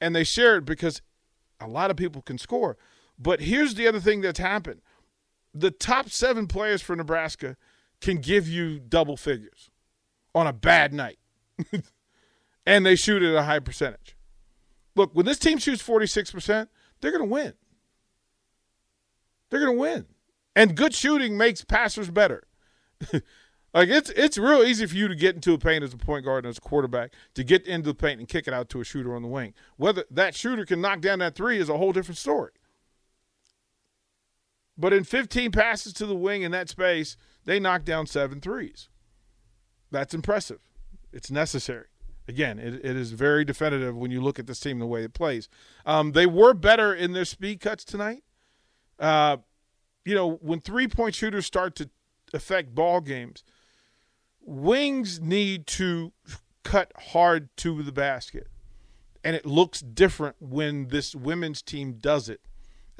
and 0.00 0.16
they 0.16 0.24
share 0.24 0.56
it 0.56 0.64
because 0.64 1.02
a 1.60 1.68
lot 1.68 1.92
of 1.92 1.96
people 1.96 2.20
can 2.20 2.36
score. 2.36 2.76
But 3.16 3.42
here's 3.42 3.74
the 3.74 3.86
other 3.86 4.00
thing 4.00 4.22
that's 4.22 4.40
happened: 4.40 4.80
the 5.54 5.70
top 5.70 6.10
seven 6.10 6.48
players 6.48 6.82
for 6.82 6.96
Nebraska 6.96 7.56
can 8.00 8.18
give 8.18 8.48
you 8.48 8.78
double 8.78 9.16
figures 9.16 9.70
on 10.34 10.46
a 10.46 10.52
bad 10.52 10.92
night. 10.92 11.18
and 12.66 12.86
they 12.86 12.96
shoot 12.96 13.22
at 13.22 13.34
a 13.34 13.42
high 13.42 13.58
percentage. 13.58 14.16
Look, 14.96 15.14
when 15.14 15.26
this 15.26 15.38
team 15.38 15.58
shoots 15.58 15.82
46%, 15.82 16.68
they're 17.00 17.10
going 17.10 17.28
to 17.28 17.32
win. 17.32 17.54
They're 19.50 19.60
going 19.60 19.76
to 19.76 19.80
win. 19.80 20.06
And 20.56 20.76
good 20.76 20.94
shooting 20.94 21.36
makes 21.36 21.64
passers 21.64 22.10
better. 22.10 22.44
like 23.12 23.88
it's 23.88 24.10
it's 24.10 24.36
real 24.36 24.62
easy 24.62 24.84
for 24.84 24.94
you 24.94 25.08
to 25.08 25.14
get 25.14 25.34
into 25.34 25.54
a 25.54 25.58
paint 25.58 25.82
as 25.82 25.94
a 25.94 25.96
point 25.96 26.24
guard 26.24 26.44
and 26.44 26.50
as 26.50 26.58
a 26.58 26.60
quarterback 26.60 27.12
to 27.34 27.42
get 27.42 27.66
into 27.66 27.88
the 27.88 27.94
paint 27.94 28.18
and 28.18 28.28
kick 28.28 28.46
it 28.46 28.52
out 28.52 28.68
to 28.70 28.80
a 28.80 28.84
shooter 28.84 29.14
on 29.14 29.22
the 29.22 29.28
wing. 29.28 29.54
Whether 29.76 30.04
that 30.10 30.34
shooter 30.34 30.66
can 30.66 30.80
knock 30.80 31.00
down 31.00 31.20
that 31.20 31.34
three 31.34 31.58
is 31.58 31.68
a 31.68 31.78
whole 31.78 31.92
different 31.92 32.18
story. 32.18 32.52
But 34.80 34.94
in 34.94 35.04
15 35.04 35.52
passes 35.52 35.92
to 35.94 36.06
the 36.06 36.16
wing 36.16 36.40
in 36.40 36.52
that 36.52 36.70
space, 36.70 37.18
they 37.44 37.60
knocked 37.60 37.84
down 37.84 38.06
seven 38.06 38.40
threes. 38.40 38.88
That's 39.90 40.14
impressive. 40.14 40.60
It's 41.12 41.30
necessary. 41.30 41.86
Again, 42.26 42.58
it, 42.58 42.74
it 42.76 42.96
is 42.96 43.12
very 43.12 43.44
definitive 43.44 43.94
when 43.94 44.10
you 44.10 44.22
look 44.22 44.38
at 44.38 44.46
this 44.46 44.58
team 44.58 44.78
the 44.78 44.86
way 44.86 45.02
it 45.04 45.12
plays. 45.12 45.48
Um, 45.84 46.12
they 46.12 46.26
were 46.26 46.54
better 46.54 46.94
in 46.94 47.12
their 47.12 47.26
speed 47.26 47.60
cuts 47.60 47.84
tonight. 47.84 48.22
Uh, 48.98 49.38
you 50.04 50.14
know, 50.14 50.36
when 50.36 50.60
three 50.60 50.88
point 50.88 51.14
shooters 51.14 51.44
start 51.44 51.74
to 51.76 51.90
affect 52.32 52.74
ball 52.74 53.00
games, 53.00 53.44
wings 54.40 55.20
need 55.20 55.66
to 55.66 56.12
cut 56.64 56.92
hard 56.96 57.54
to 57.58 57.82
the 57.82 57.92
basket. 57.92 58.46
And 59.22 59.36
it 59.36 59.44
looks 59.44 59.80
different 59.80 60.36
when 60.40 60.88
this 60.88 61.14
women's 61.14 61.60
team 61.60 61.98
does 62.00 62.30
it. 62.30 62.40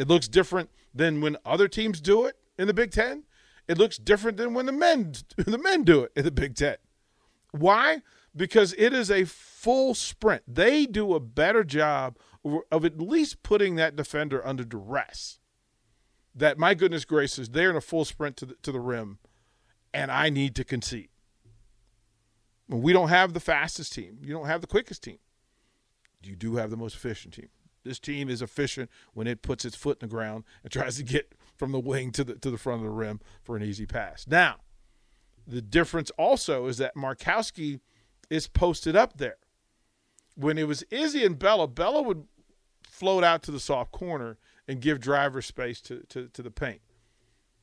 It 0.01 0.09
looks 0.09 0.29
different 0.29 0.71
than 0.95 1.21
when 1.21 1.37
other 1.45 1.69
teams 1.69 2.01
do 2.01 2.25
it 2.25 2.39
in 2.59 2.67
the 2.67 2.73
Big 2.73 2.91
Ten. 2.91 3.25
It 3.69 3.77
looks 3.77 3.99
different 3.99 4.39
than 4.39 4.55
when 4.55 4.65
the 4.65 4.73
men 4.73 5.13
the 5.37 5.59
men 5.59 5.85
do 5.85 6.05
it 6.05 6.13
in 6.17 6.25
the 6.25 6.31
Big 6.31 6.55
Ten. 6.55 6.77
Why? 7.51 8.01
Because 8.35 8.75
it 8.79 8.95
is 8.95 9.11
a 9.11 9.27
full 9.27 9.93
sprint. 9.95 10.43
They 10.49 10.87
do 10.87 11.13
a 11.13 11.21
better 11.21 11.65
job 11.65 12.17
of 12.73 12.87
at 12.87 12.99
least 12.99 13.43
putting 13.43 13.75
that 13.75 13.95
defender 13.95 14.45
under 14.47 14.65
duress. 14.65 15.39
That 16.35 16.57
my 16.57 16.73
goodness 16.73 17.05
gracious, 17.05 17.51
they're 17.51 17.69
in 17.69 17.77
a 17.77 17.83
full 17.83 18.07
sprint 18.07 18.39
to 18.39 18.47
the, 18.47 18.55
to 18.63 18.73
the 18.73 18.81
rim, 18.81 19.19
and 19.93 20.11
I 20.11 20.31
need 20.31 20.55
to 20.55 20.65
concede. 20.65 21.11
We 22.69 22.95
don't 22.95 23.11
have 23.11 23.35
the 23.35 23.41
fastest 23.41 23.93
team. 23.93 24.21
You 24.23 24.33
don't 24.33 24.47
have 24.47 24.63
the 24.63 24.67
quickest 24.67 25.03
team. 25.03 25.19
You 26.23 26.37
do 26.37 26.57
have 26.57 26.71
the 26.71 26.79
most 26.79 26.95
efficient 26.95 27.35
team. 27.35 27.51
This 27.85 27.99
team 27.99 28.29
is 28.29 28.43
efficient 28.43 28.91
when 29.15 29.27
it 29.27 29.43
puts 29.43 29.65
its 29.65 29.77
foot 29.77 29.99
in 30.01 30.09
the 30.09 30.15
ground 30.15 30.45
and 30.63 30.73
tries 30.73 30.97
to 30.97 31.03
get 31.03 31.35
from 31.57 31.73
the 31.73 31.81
wing 31.81 32.11
to 32.13 32.25
the 32.25 32.35
to 32.35 32.51
the 32.51 32.59
front 32.59 32.81
of 32.81 32.85
the 32.85 32.91
rim 32.91 33.21
for 33.43 33.57
an 33.57 33.63
easy 33.63 33.87
pass. 33.87 34.27
Now, 34.27 34.57
the 35.47 35.63
difference 35.63 36.11
also 36.19 36.67
is 36.67 36.79
that 36.79 36.95
Markowski 36.95 37.81
is 38.29 38.47
posted 38.47 38.97
up 38.97 39.17
there. 39.17 39.37
When 40.37 40.57
it 40.59 40.69
was 40.69 40.85
Izzy 40.91 41.25
and 41.25 41.39
Bella, 41.39 41.67
Bella 41.67 42.03
would 42.03 42.27
float 42.89 43.25
out 43.25 43.43
to 43.45 43.51
the 43.51 43.61
soft 43.61 43.93
corner 43.93 44.39
and 44.69 44.81
give 44.81 45.01
driver 45.01 45.43
space 45.43 45.81
to, 45.83 46.05
to, 46.09 46.29
to 46.29 46.43
the 46.43 46.51
paint. 46.51 46.81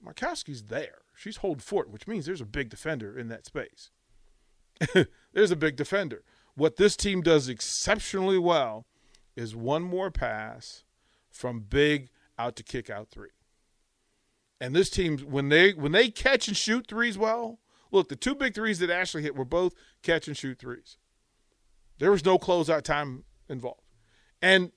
Markowski's 0.05 0.63
there. 0.63 0.99
She's 1.15 1.37
hold 1.37 1.61
fort, 1.61 1.89
which 1.89 2.07
means 2.07 2.25
there's 2.25 2.41
a 2.41 2.45
big 2.45 2.69
defender 2.69 3.17
in 3.17 3.29
that 3.29 3.45
space. 3.45 3.89
there's 5.33 5.51
a 5.51 5.55
big 5.55 5.75
defender. 5.75 6.23
What 6.55 6.75
this 6.75 6.95
team 6.95 7.21
does 7.21 7.47
exceptionally 7.47 8.37
well 8.37 8.85
is 9.37 9.55
one 9.55 9.83
more 9.83 10.11
pass 10.11 10.83
from 11.29 11.61
big 11.61 12.09
out 12.37 12.55
to 12.57 12.63
kick 12.63 12.89
out 12.89 13.09
three. 13.09 13.29
And 14.59 14.75
this 14.75 14.89
team, 14.89 15.19
when 15.19 15.49
they 15.49 15.73
when 15.73 15.91
they 15.91 16.09
catch 16.09 16.47
and 16.47 16.57
shoot 16.57 16.87
threes 16.87 17.17
well, 17.17 17.59
look, 17.91 18.09
the 18.09 18.15
two 18.15 18.33
big 18.33 18.55
threes 18.55 18.79
that 18.79 18.89
Ashley 18.89 19.21
hit 19.21 19.35
were 19.35 19.45
both 19.45 19.75
catch 20.01 20.27
and 20.27 20.35
shoot 20.35 20.57
threes. 20.57 20.97
There 21.99 22.11
was 22.11 22.25
no 22.25 22.37
closeout 22.39 22.81
time 22.81 23.23
involved. 23.47 23.81
And 24.41 24.71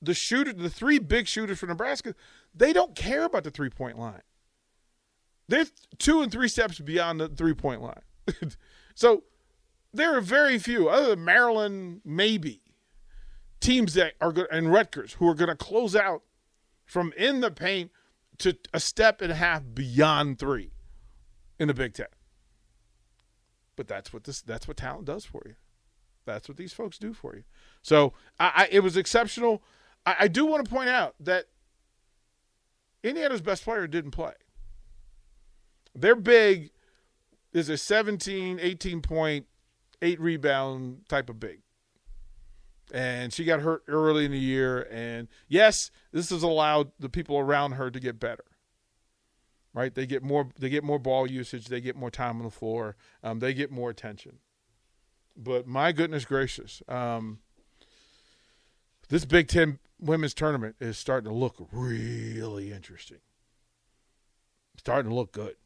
the 0.00 0.14
shooter, 0.14 0.52
the 0.52 0.70
three 0.70 1.00
big 1.00 1.26
shooters 1.26 1.58
for 1.58 1.66
Nebraska, 1.66 2.14
they 2.54 2.72
don't 2.72 2.94
care 2.94 3.24
about 3.24 3.42
the 3.42 3.50
three 3.50 3.70
point 3.70 3.98
line. 3.98 4.22
They're 5.48 5.66
two 5.98 6.22
and 6.22 6.30
three 6.30 6.48
steps 6.48 6.78
beyond 6.78 7.20
the 7.20 7.28
three 7.28 7.54
point 7.54 7.82
line. 7.82 8.02
so 8.94 9.24
there 9.92 10.16
are 10.16 10.20
very 10.20 10.58
few, 10.58 10.88
other 10.88 11.10
than 11.10 11.24
Maryland, 11.24 12.02
maybe, 12.04 12.60
teams 13.66 13.94
that 13.94 14.14
are 14.20 14.32
good, 14.32 14.46
and 14.50 14.72
Rutgers, 14.72 15.14
who 15.14 15.28
are 15.28 15.34
going 15.34 15.48
to 15.48 15.56
close 15.56 15.96
out 15.96 16.22
from 16.84 17.12
in 17.16 17.40
the 17.40 17.50
paint 17.50 17.90
to 18.38 18.56
a 18.72 18.78
step 18.80 19.20
and 19.20 19.32
a 19.32 19.34
half 19.34 19.62
beyond 19.74 20.38
three 20.38 20.70
in 21.58 21.68
the 21.68 21.74
Big 21.74 21.94
Ten. 21.94 22.06
But 23.74 23.88
that's 23.88 24.12
what 24.12 24.24
this 24.24 24.40
that's 24.40 24.68
what 24.68 24.76
talent 24.76 25.06
does 25.06 25.24
for 25.24 25.42
you. 25.44 25.56
That's 26.24 26.48
what 26.48 26.56
these 26.56 26.72
folks 26.72 26.98
do 26.98 27.12
for 27.12 27.36
you. 27.36 27.44
So 27.82 28.12
I, 28.38 28.52
I 28.54 28.68
it 28.70 28.80
was 28.80 28.96
exceptional. 28.96 29.62
I, 30.04 30.16
I 30.20 30.28
do 30.28 30.46
want 30.46 30.64
to 30.64 30.70
point 30.70 30.88
out 30.88 31.14
that 31.20 31.46
Indiana's 33.02 33.42
best 33.42 33.64
player 33.64 33.86
didn't 33.86 34.12
play. 34.12 34.32
Their 35.94 36.16
big 36.16 36.70
is 37.52 37.68
a 37.68 37.76
17, 37.76 38.58
18 38.60 39.02
point 39.02 39.46
eight 40.02 40.20
rebound 40.20 41.08
type 41.08 41.28
of 41.28 41.40
big. 41.40 41.60
And 42.92 43.32
she 43.32 43.44
got 43.44 43.60
hurt 43.60 43.82
early 43.88 44.24
in 44.24 44.30
the 44.30 44.38
year. 44.38 44.86
And 44.90 45.28
yes, 45.48 45.90
this 46.12 46.30
has 46.30 46.42
allowed 46.42 46.92
the 46.98 47.08
people 47.08 47.38
around 47.38 47.72
her 47.72 47.90
to 47.90 47.98
get 47.98 48.20
better. 48.20 48.44
Right? 49.74 49.94
They 49.94 50.06
get 50.06 50.22
more. 50.22 50.48
They 50.58 50.70
get 50.70 50.84
more 50.84 50.98
ball 50.98 51.30
usage. 51.30 51.66
They 51.66 51.80
get 51.80 51.96
more 51.96 52.10
time 52.10 52.38
on 52.38 52.44
the 52.44 52.50
floor. 52.50 52.96
Um, 53.22 53.40
they 53.40 53.52
get 53.52 53.70
more 53.70 53.90
attention. 53.90 54.38
But 55.36 55.66
my 55.66 55.92
goodness 55.92 56.24
gracious, 56.24 56.82
um, 56.88 57.40
this 59.10 59.26
Big 59.26 59.48
Ten 59.48 59.78
women's 60.00 60.32
tournament 60.32 60.76
is 60.80 60.96
starting 60.96 61.30
to 61.30 61.36
look 61.36 61.56
really 61.70 62.72
interesting. 62.72 63.18
Starting 64.78 65.10
to 65.10 65.14
look 65.14 65.32
good 65.32 65.56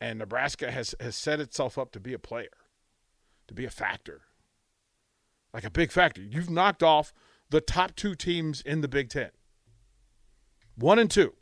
and 0.00 0.18
Nebraska 0.18 0.70
has 0.70 0.94
has 1.00 1.16
set 1.16 1.40
itself 1.40 1.78
up 1.78 1.92
to 1.92 2.00
be 2.00 2.12
a 2.12 2.18
player, 2.18 2.56
to 3.46 3.54
be 3.54 3.64
a 3.64 3.70
factor, 3.70 4.22
like 5.58 5.64
a 5.64 5.70
big 5.70 5.90
factor. 5.90 6.22
You've 6.22 6.48
knocked 6.48 6.84
off 6.84 7.12
the 7.50 7.60
top 7.60 7.96
two 7.96 8.14
teams 8.14 8.60
in 8.60 8.80
the 8.80 8.86
Big 8.86 9.10
Ten, 9.10 9.30
one 10.76 11.00
and 11.00 11.10
two, 11.10 11.32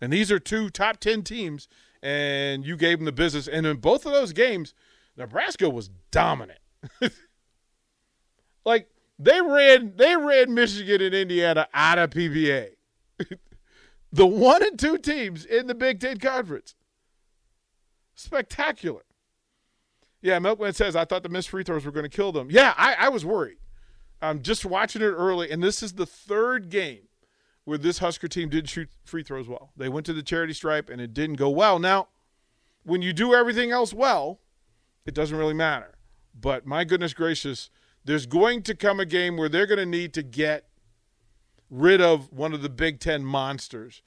and 0.00 0.12
these 0.12 0.32
are 0.32 0.40
two 0.40 0.70
top 0.70 0.98
ten 0.98 1.22
teams, 1.22 1.68
and 2.02 2.66
you 2.66 2.76
gave 2.76 2.98
them 2.98 3.04
the 3.04 3.12
business. 3.12 3.46
And 3.46 3.64
in 3.64 3.76
both 3.76 4.06
of 4.06 4.12
those 4.12 4.32
games, 4.32 4.74
Nebraska 5.16 5.70
was 5.70 5.88
dominant. 6.10 6.58
like 8.64 8.88
they 9.20 9.40
ran 9.40 9.92
they 9.94 10.16
ran 10.16 10.52
Michigan 10.52 11.00
and 11.00 11.14
Indiana 11.14 11.68
out 11.72 11.98
of 12.00 12.10
PBA. 12.10 12.70
the 14.12 14.26
one 14.26 14.66
and 14.66 14.80
two 14.80 14.98
teams 14.98 15.44
in 15.44 15.68
the 15.68 15.76
Big 15.76 16.00
Ten 16.00 16.18
Conference. 16.18 16.74
Spectacular. 18.16 19.02
Yeah, 20.22 20.38
Milkman 20.38 20.74
says, 20.74 20.94
I 20.96 21.04
thought 21.04 21.22
the 21.22 21.28
missed 21.28 21.48
free 21.48 21.64
throws 21.64 21.84
were 21.84 21.92
going 21.92 22.08
to 22.08 22.14
kill 22.14 22.32
them. 22.32 22.48
Yeah, 22.50 22.74
I, 22.76 22.94
I 22.94 23.08
was 23.08 23.24
worried. 23.24 23.56
I'm 24.20 24.42
just 24.42 24.66
watching 24.66 25.00
it 25.00 25.06
early, 25.06 25.50
and 25.50 25.62
this 25.62 25.82
is 25.82 25.94
the 25.94 26.04
third 26.04 26.68
game 26.68 27.08
where 27.64 27.78
this 27.78 27.98
Husker 27.98 28.28
team 28.28 28.50
did 28.50 28.68
shoot 28.68 28.90
free 29.04 29.22
throws 29.22 29.48
well. 29.48 29.72
They 29.76 29.88
went 29.88 30.04
to 30.06 30.12
the 30.12 30.22
charity 30.22 30.52
stripe, 30.52 30.90
and 30.90 31.00
it 31.00 31.14
didn't 31.14 31.36
go 31.36 31.48
well. 31.48 31.78
Now, 31.78 32.08
when 32.82 33.00
you 33.00 33.12
do 33.12 33.34
everything 33.34 33.70
else 33.70 33.94
well, 33.94 34.40
it 35.06 35.14
doesn't 35.14 35.36
really 35.36 35.54
matter. 35.54 35.94
But 36.38 36.66
my 36.66 36.84
goodness 36.84 37.14
gracious, 37.14 37.70
there's 38.04 38.26
going 38.26 38.62
to 38.64 38.74
come 38.74 39.00
a 39.00 39.06
game 39.06 39.36
where 39.36 39.48
they're 39.48 39.66
going 39.66 39.78
to 39.78 39.86
need 39.86 40.12
to 40.14 40.22
get 40.22 40.66
rid 41.70 42.00
of 42.00 42.30
one 42.32 42.52
of 42.52 42.60
the 42.60 42.68
Big 42.68 43.00
Ten 43.00 43.24
monsters, 43.24 44.02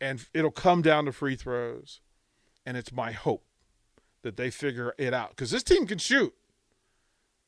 and 0.00 0.24
it'll 0.32 0.50
come 0.50 0.82
down 0.82 1.04
to 1.06 1.12
free 1.12 1.34
throws. 1.34 2.00
And 2.64 2.76
it's 2.76 2.92
my 2.92 3.12
hope 3.12 3.47
that 4.28 4.36
they 4.36 4.50
figure 4.50 4.94
it 4.98 5.14
out 5.14 5.30
because 5.30 5.50
this 5.50 5.62
team 5.62 5.86
can 5.86 5.96
shoot. 5.96 6.34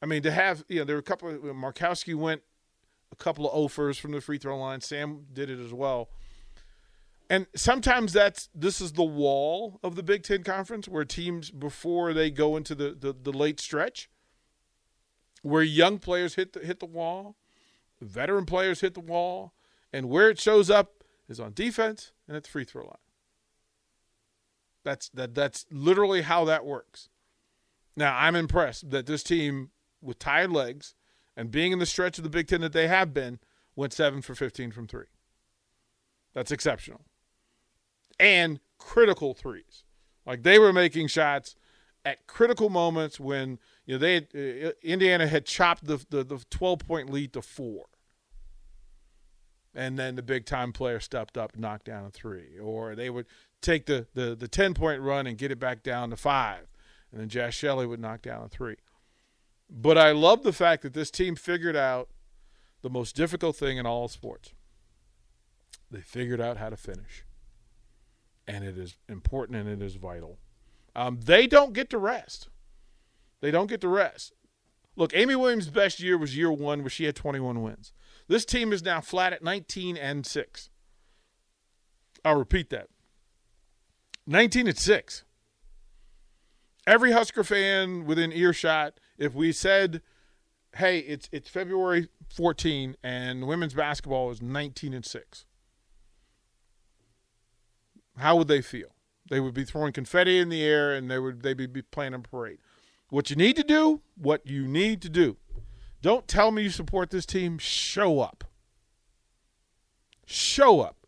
I 0.01 0.07
mean, 0.07 0.23
to 0.23 0.31
have 0.31 0.65
you 0.67 0.79
know, 0.79 0.85
there 0.85 0.97
were 0.97 1.01
a 1.01 1.03
couple. 1.03 1.29
Of, 1.29 1.43
Markowski 1.55 2.15
went 2.15 2.41
a 3.13 3.17
couple 3.17 3.47
of 3.47 3.55
offers 3.55 3.99
from 3.99 4.13
the 4.13 4.23
free 4.23 4.39
throw 4.39 4.59
line. 4.59 4.81
Sam 4.81 5.27
did 5.31 5.51
it 5.51 5.61
as 5.61 5.75
well. 5.75 6.09
And 7.29 7.47
sometimes 7.55 8.15
that's 8.15 8.49
this 8.55 8.81
is 8.81 8.93
the 8.93 9.05
wall 9.05 9.79
of 9.83 9.95
the 9.95 10.03
Big 10.03 10.23
Ten 10.23 10.43
Conference 10.43 10.89
where 10.89 11.05
teams 11.05 11.51
before 11.51 12.15
they 12.15 12.31
go 12.31 12.57
into 12.57 12.75
the, 12.75 12.97
the, 12.99 13.13
the 13.13 13.31
late 13.31 13.61
stretch, 13.61 14.09
where 15.43 15.63
young 15.63 15.99
players 15.99 16.37
hit 16.37 16.55
the 16.55 16.61
hit 16.61 16.81
the 16.81 16.87
wall, 16.87 17.37
veteran 18.01 18.47
players 18.47 18.81
hit 18.81 18.95
the 18.95 19.01
wall, 19.01 19.53
and 19.93 20.09
where 20.09 20.31
it 20.31 20.41
shows 20.41 20.71
up 20.71 21.05
is 21.29 21.39
on 21.39 21.53
defense 21.53 22.13
and 22.27 22.39
at 22.39 22.45
the 22.45 22.51
free 22.51 22.65
throw 22.65 22.85
line. 22.85 22.97
That's 24.85 25.09
that 25.11 25.35
that's 25.35 25.67
literally 25.71 26.23
how 26.23 26.45
that 26.47 26.65
works. 26.65 27.09
Now, 27.97 28.17
I'm 28.17 28.37
impressed 28.37 28.91
that 28.91 29.07
this 29.07 29.23
team 29.23 29.71
with 30.01 30.19
tired 30.19 30.51
legs 30.51 30.95
and 31.37 31.51
being 31.51 31.73
in 31.73 31.79
the 31.79 31.87
stretch 31.87 32.19
of 32.19 32.25
the 32.25 32.31
Big 32.31 32.47
10 32.47 32.61
that 32.63 32.73
they 32.73 32.89
have 32.89 33.13
been 33.13 33.41
went 33.77 33.93
7 33.93 34.23
for 34.23 34.35
15 34.35 34.71
from 34.71 34.87
3. 34.87 35.05
That's 36.33 36.51
exceptional. 36.51 37.03
And 38.19 38.61
critical 38.79 39.35
threes. 39.35 39.85
Like 40.25 40.43
they 40.43 40.59
were 40.59 40.73
making 40.73 41.09
shots 41.09 41.57
at 42.05 42.27
critical 42.27 42.71
moments 42.71 43.21
when 43.21 43.59
you 43.85 43.95
know 43.95 43.99
they 43.99 44.15
had, 44.15 44.29
uh, 44.35 44.73
Indiana 44.83 45.27
had 45.27 45.45
chopped 45.45 45.87
the, 45.87 46.05
the 46.09 46.25
the 46.25 46.43
12 46.51 46.79
point 46.87 47.11
lead 47.11 47.33
to 47.35 47.43
4 47.43 47.85
and 49.75 49.99
then 49.99 50.17
the 50.17 50.23
big 50.23 50.47
time 50.47 50.73
player 50.73 51.01
stepped 51.01 51.37
up 51.37 51.53
and 51.53 51.63
knocked 51.63 51.87
down 51.87 52.05
a 52.05 52.11
three. 52.11 52.59
Or 52.59 52.95
they 52.95 53.11
would 53.11 53.27
take 53.61 53.87
the, 53.87 54.07
the, 54.15 54.35
the 54.35 54.49
10 54.49 54.75
point 54.75 55.01
run 55.01 55.27
and 55.27 55.39
get 55.39 55.51
it 55.51 55.59
back 55.59 55.83
down 55.83 56.11
to 56.11 56.17
five. 56.17 56.67
And 57.13 57.21
then 57.21 57.29
Jaz 57.29 57.53
Shelley 57.53 57.87
would 57.87 58.01
knock 58.01 58.23
down 58.23 58.45
a 58.45 58.49
three. 58.49 58.77
But 59.69 59.99
I 59.99 60.13
love 60.13 60.43
the 60.43 60.53
fact 60.53 60.83
that 60.83 60.95
this 60.95 61.11
team 61.11 61.37
figured 61.37 61.77
out 61.77 62.09
the 62.83 62.91
most 62.91 63.15
difficult 63.15 63.57
thing 63.57 63.79
in 63.79 63.87
all 63.87 64.09
sports. 64.09 64.53
They 65.91 66.01
figured 66.01 66.41
out 66.41 66.57
how 66.57 66.71
to 66.71 66.77
finish. 66.77 67.25
And 68.47 68.65
it 68.65 68.79
is 68.79 68.97
important 69.09 69.59
and 69.59 69.69
it 69.69 69.85
is 69.85 69.97
vital. 69.97 70.39
Um, 70.95 71.21
they 71.25 71.47
don't 71.47 71.73
get 71.73 71.91
to 71.91 71.99
rest. 71.99 72.49
They 73.41 73.51
don't 73.51 73.69
get 73.69 73.81
to 73.83 73.89
rest. 73.89 74.33
Look, 74.97 75.13
Amy 75.15 75.37
Williams' 75.37 75.69
best 75.69 76.01
year 76.01 76.19
was 76.19 76.37
year 76.37 76.51
one, 76.51 76.81
where 76.81 76.91
she 76.91 77.05
had 77.05 77.17
21 77.17 77.63
wins. 77.63 77.93
This 78.29 78.45
team 78.45 78.73
is 78.73 78.85
now 78.85 79.01
flat 79.01 79.33
at 79.33 79.43
19 79.43 79.97
and 79.97 80.27
6. 80.27 80.71
I'll 82.25 82.37
repeat 82.37 82.71
that. 82.71 82.89
19 84.27 84.67
and 84.69 84.79
6. 84.79 85.25
Every 86.87 87.13
Husker 87.13 87.45
fan 87.45 88.05
within 88.05 88.33
earshot, 88.33 88.99
if 89.19 89.35
we 89.35 89.53
said, 89.53 90.03
hey, 90.77 91.01
it's 91.01 91.29
it's 91.33 91.49
February 91.49 92.09
14 92.35 92.97
and 93.03 93.47
women's 93.47 93.75
basketball 93.75 94.31
is 94.31 94.41
19 94.41 94.95
and 94.95 95.05
6. 95.05 95.45
How 98.17 98.37
would 98.37 98.49
they 98.49 98.63
feel? 98.63 98.89
They 99.31 99.41
would 99.41 99.55
be 99.55 99.65
throwing 99.65 99.93
confetti 99.93 100.39
in 100.39 100.49
the 100.49 100.63
air 100.63 100.93
and 100.93 101.11
they 101.11 101.19
would 101.19 101.43
they 101.43 101.55
would 101.55 101.73
be 101.73 101.83
playing 101.83 102.15
a 102.15 102.19
parade. 102.19 102.59
What 103.09 103.31
you 103.31 103.37
need 103.37 103.57
to 103.57 103.65
do, 103.65 104.03
what 104.17 104.47
you 104.47 104.67
need 104.67 105.03
to 105.03 105.09
do. 105.09 105.37
Don't 106.03 106.27
tell 106.27 106.51
me 106.51 106.63
you 106.63 106.71
support 106.71 107.11
this 107.11 107.27
team, 107.27 107.59
show 107.59 108.21
up. 108.21 108.45
Show 110.27 110.81
up. 110.81 111.00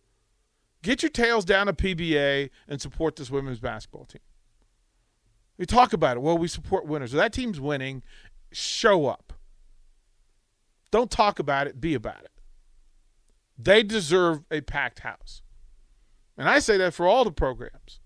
Get 0.83 1.03
your 1.03 1.11
tails 1.11 1.45
down 1.45 1.67
to 1.67 1.73
PBA 1.73 2.51
and 2.69 2.81
support 2.81 3.17
this 3.17 3.31
women's 3.31 3.61
basketball 3.61 4.05
team. 4.05 4.21
We 5.57 5.67
talk 5.67 5.93
about 5.93 6.17
it. 6.17 6.21
Well, 6.21 6.37
we 6.37 6.49
support 6.49 6.87
winners. 6.87 7.15
If 7.15 7.19
that 7.19 7.33
team's 7.33 7.61
winning, 7.61 8.03
show 8.51 9.07
up. 9.07 9.33
Don't 10.91 11.11
talk 11.11 11.39
about 11.39 11.67
it, 11.67 11.81
be 11.81 11.95
about 11.95 12.25
it. 12.25 12.33
They 13.57 13.83
deserve 13.83 14.43
a 14.51 14.61
packed 14.61 15.01
house. 15.01 15.43
And 16.37 16.49
I 16.49 16.59
say 16.59 16.77
that 16.79 16.95
for 16.95 17.07
all 17.07 17.25
the 17.25 17.33
programs. 17.33 18.01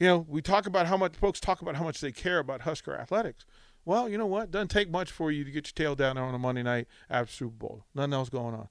You 0.00 0.06
know, 0.08 0.26
we 0.28 0.40
talk 0.40 0.66
about 0.66 0.86
how 0.86 0.96
much 0.96 1.14
folks 1.14 1.40
talk 1.40 1.62
about 1.62 1.76
how 1.76 1.84
much 1.84 2.00
they 2.00 2.10
care 2.10 2.38
about 2.38 2.62
Husker 2.62 2.96
athletics. 2.96 3.44
Well, 3.84 4.08
you 4.08 4.16
know 4.16 4.26
what? 4.26 4.50
Doesn't 4.50 4.68
take 4.68 4.90
much 4.90 5.12
for 5.12 5.30
you 5.30 5.44
to 5.44 5.50
get 5.50 5.66
your 5.66 5.86
tail 5.86 5.94
down 5.94 6.16
there 6.16 6.24
on 6.24 6.34
a 6.34 6.38
Monday 6.38 6.62
night 6.62 6.88
after 7.10 7.32
Super 7.32 7.54
Bowl. 7.54 7.84
Nothing 7.94 8.14
else 8.14 8.28
going 8.30 8.54
on. 8.54 8.68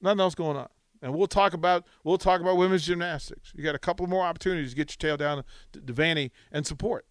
Nothing 0.00 0.20
else 0.20 0.34
going 0.34 0.56
on. 0.56 0.68
And 1.04 1.14
we'll 1.14 1.26
talk 1.26 1.52
about 1.52 1.84
we'll 2.02 2.16
talk 2.16 2.40
about 2.40 2.56
women's 2.56 2.86
gymnastics. 2.86 3.52
You 3.54 3.62
got 3.62 3.74
a 3.74 3.78
couple 3.78 4.06
more 4.06 4.24
opportunities 4.24 4.70
to 4.70 4.76
get 4.76 4.90
your 4.90 5.10
tail 5.10 5.18
down 5.18 5.44
to, 5.74 5.92
Vanny 5.92 6.32
and 6.50 6.66
support. 6.66 7.04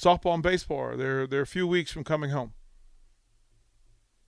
Softball 0.00 0.32
and 0.32 0.42
baseball, 0.42 0.96
they're 0.96 1.26
they're 1.26 1.42
a 1.42 1.46
few 1.46 1.66
weeks 1.66 1.92
from 1.92 2.02
coming 2.02 2.30
home. 2.30 2.54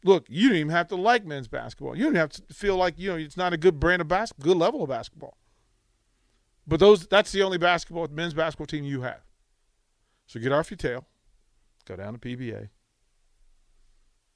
Look, 0.04 0.26
you 0.28 0.50
don't 0.50 0.58
even 0.58 0.70
have 0.70 0.88
to 0.88 0.96
like 0.96 1.24
men's 1.24 1.48
basketball. 1.48 1.96
You 1.96 2.04
don't 2.04 2.14
have 2.16 2.28
to 2.32 2.42
feel 2.52 2.76
like 2.76 2.98
you 2.98 3.08
know 3.08 3.16
it's 3.16 3.38
not 3.38 3.54
a 3.54 3.56
good 3.56 3.80
brand 3.80 4.02
of 4.02 4.08
basketball, 4.08 4.52
good 4.52 4.58
level 4.58 4.82
of 4.82 4.90
basketball. 4.90 5.38
But 6.66 6.78
those 6.78 7.06
that's 7.06 7.32
the 7.32 7.42
only 7.42 7.56
basketball 7.56 8.06
men's 8.08 8.34
basketball 8.34 8.66
team 8.66 8.84
you 8.84 9.00
have. 9.00 9.22
So 10.26 10.40
get 10.40 10.52
off 10.52 10.70
your 10.70 10.76
tail, 10.76 11.06
go 11.86 11.96
down 11.96 12.12
to 12.12 12.18
PBA, 12.18 12.68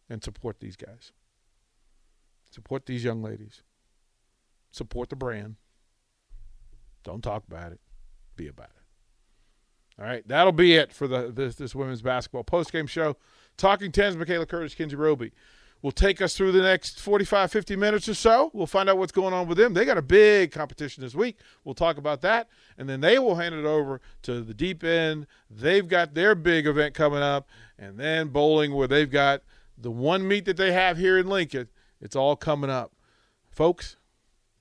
and 0.08 0.24
support 0.24 0.60
these 0.60 0.76
guys. 0.76 1.12
Support 2.50 2.86
these 2.86 3.04
young 3.04 3.22
ladies. 3.22 3.62
Support 4.72 5.08
the 5.08 5.16
brand. 5.16 5.56
Don't 7.02 7.22
talk 7.22 7.44
about 7.48 7.72
it. 7.72 7.80
Be 8.36 8.48
about 8.48 8.70
it. 8.70 10.00
All 10.00 10.06
right, 10.06 10.26
that'll 10.26 10.52
be 10.52 10.74
it 10.74 10.92
for 10.92 11.06
the 11.06 11.30
this, 11.30 11.56
this 11.56 11.74
women's 11.74 12.02
basketball 12.02 12.44
postgame 12.44 12.88
show. 12.88 13.16
Talking 13.56 13.92
Tens, 13.92 14.16
Michaela 14.16 14.46
Curtis, 14.46 14.74
Kinsey 14.74 14.96
Roby 14.96 15.32
will 15.82 15.92
take 15.92 16.20
us 16.20 16.36
through 16.36 16.52
the 16.52 16.62
next 16.62 17.00
45, 17.00 17.50
50 17.50 17.76
minutes 17.76 18.08
or 18.08 18.14
so. 18.14 18.50
We'll 18.52 18.66
find 18.66 18.88
out 18.88 18.98
what's 18.98 19.12
going 19.12 19.32
on 19.32 19.48
with 19.48 19.56
them. 19.56 19.72
They 19.72 19.84
got 19.84 19.98
a 19.98 20.02
big 20.02 20.52
competition 20.52 21.02
this 21.02 21.14
week. 21.14 21.38
We'll 21.64 21.74
talk 21.74 21.96
about 21.96 22.20
that. 22.22 22.48
And 22.76 22.88
then 22.88 23.00
they 23.00 23.18
will 23.18 23.36
hand 23.36 23.54
it 23.54 23.64
over 23.64 24.00
to 24.22 24.42
the 24.42 24.54
deep 24.54 24.84
end. 24.84 25.26
They've 25.50 25.86
got 25.86 26.14
their 26.14 26.34
big 26.34 26.66
event 26.66 26.94
coming 26.94 27.22
up. 27.22 27.48
And 27.78 27.98
then 27.98 28.28
bowling, 28.28 28.74
where 28.74 28.88
they've 28.88 29.10
got 29.10 29.42
the 29.78 29.90
one 29.90 30.28
meet 30.28 30.44
that 30.44 30.58
they 30.58 30.72
have 30.72 30.98
here 30.98 31.18
in 31.18 31.28
Lincoln. 31.28 31.68
It's 32.00 32.16
all 32.16 32.36
coming 32.36 32.70
up. 32.70 32.92
Folks, 33.50 33.96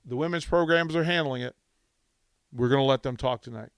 the 0.04 0.16
women's 0.16 0.44
programs 0.44 0.94
are 0.96 1.04
handling 1.04 1.42
it. 1.42 1.56
We're 2.52 2.68
going 2.68 2.80
to 2.80 2.84
let 2.84 3.02
them 3.02 3.16
talk 3.16 3.42
tonight. 3.42 3.70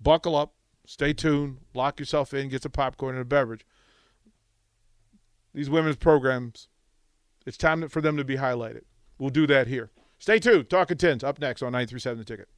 Buckle 0.00 0.36
up. 0.36 0.52
Stay 0.86 1.12
tuned. 1.12 1.58
Lock 1.72 1.98
yourself 1.98 2.34
in. 2.34 2.48
Get 2.48 2.62
some 2.62 2.72
popcorn 2.72 3.14
and 3.14 3.22
a 3.22 3.24
beverage 3.24 3.64
these 5.54 5.70
women's 5.70 5.96
programs, 5.96 6.68
it's 7.46 7.56
time 7.56 7.88
for 7.88 8.00
them 8.00 8.16
to 8.16 8.24
be 8.24 8.36
highlighted. 8.36 8.82
We'll 9.18 9.30
do 9.30 9.46
that 9.46 9.68
here. 9.68 9.90
Stay 10.18 10.38
tuned. 10.38 10.68
Talking 10.68 10.96
Tens 10.96 11.22
up 11.22 11.38
next 11.38 11.62
on 11.62 11.72
937 11.72 12.18
The 12.18 12.24
Ticket. 12.24 12.48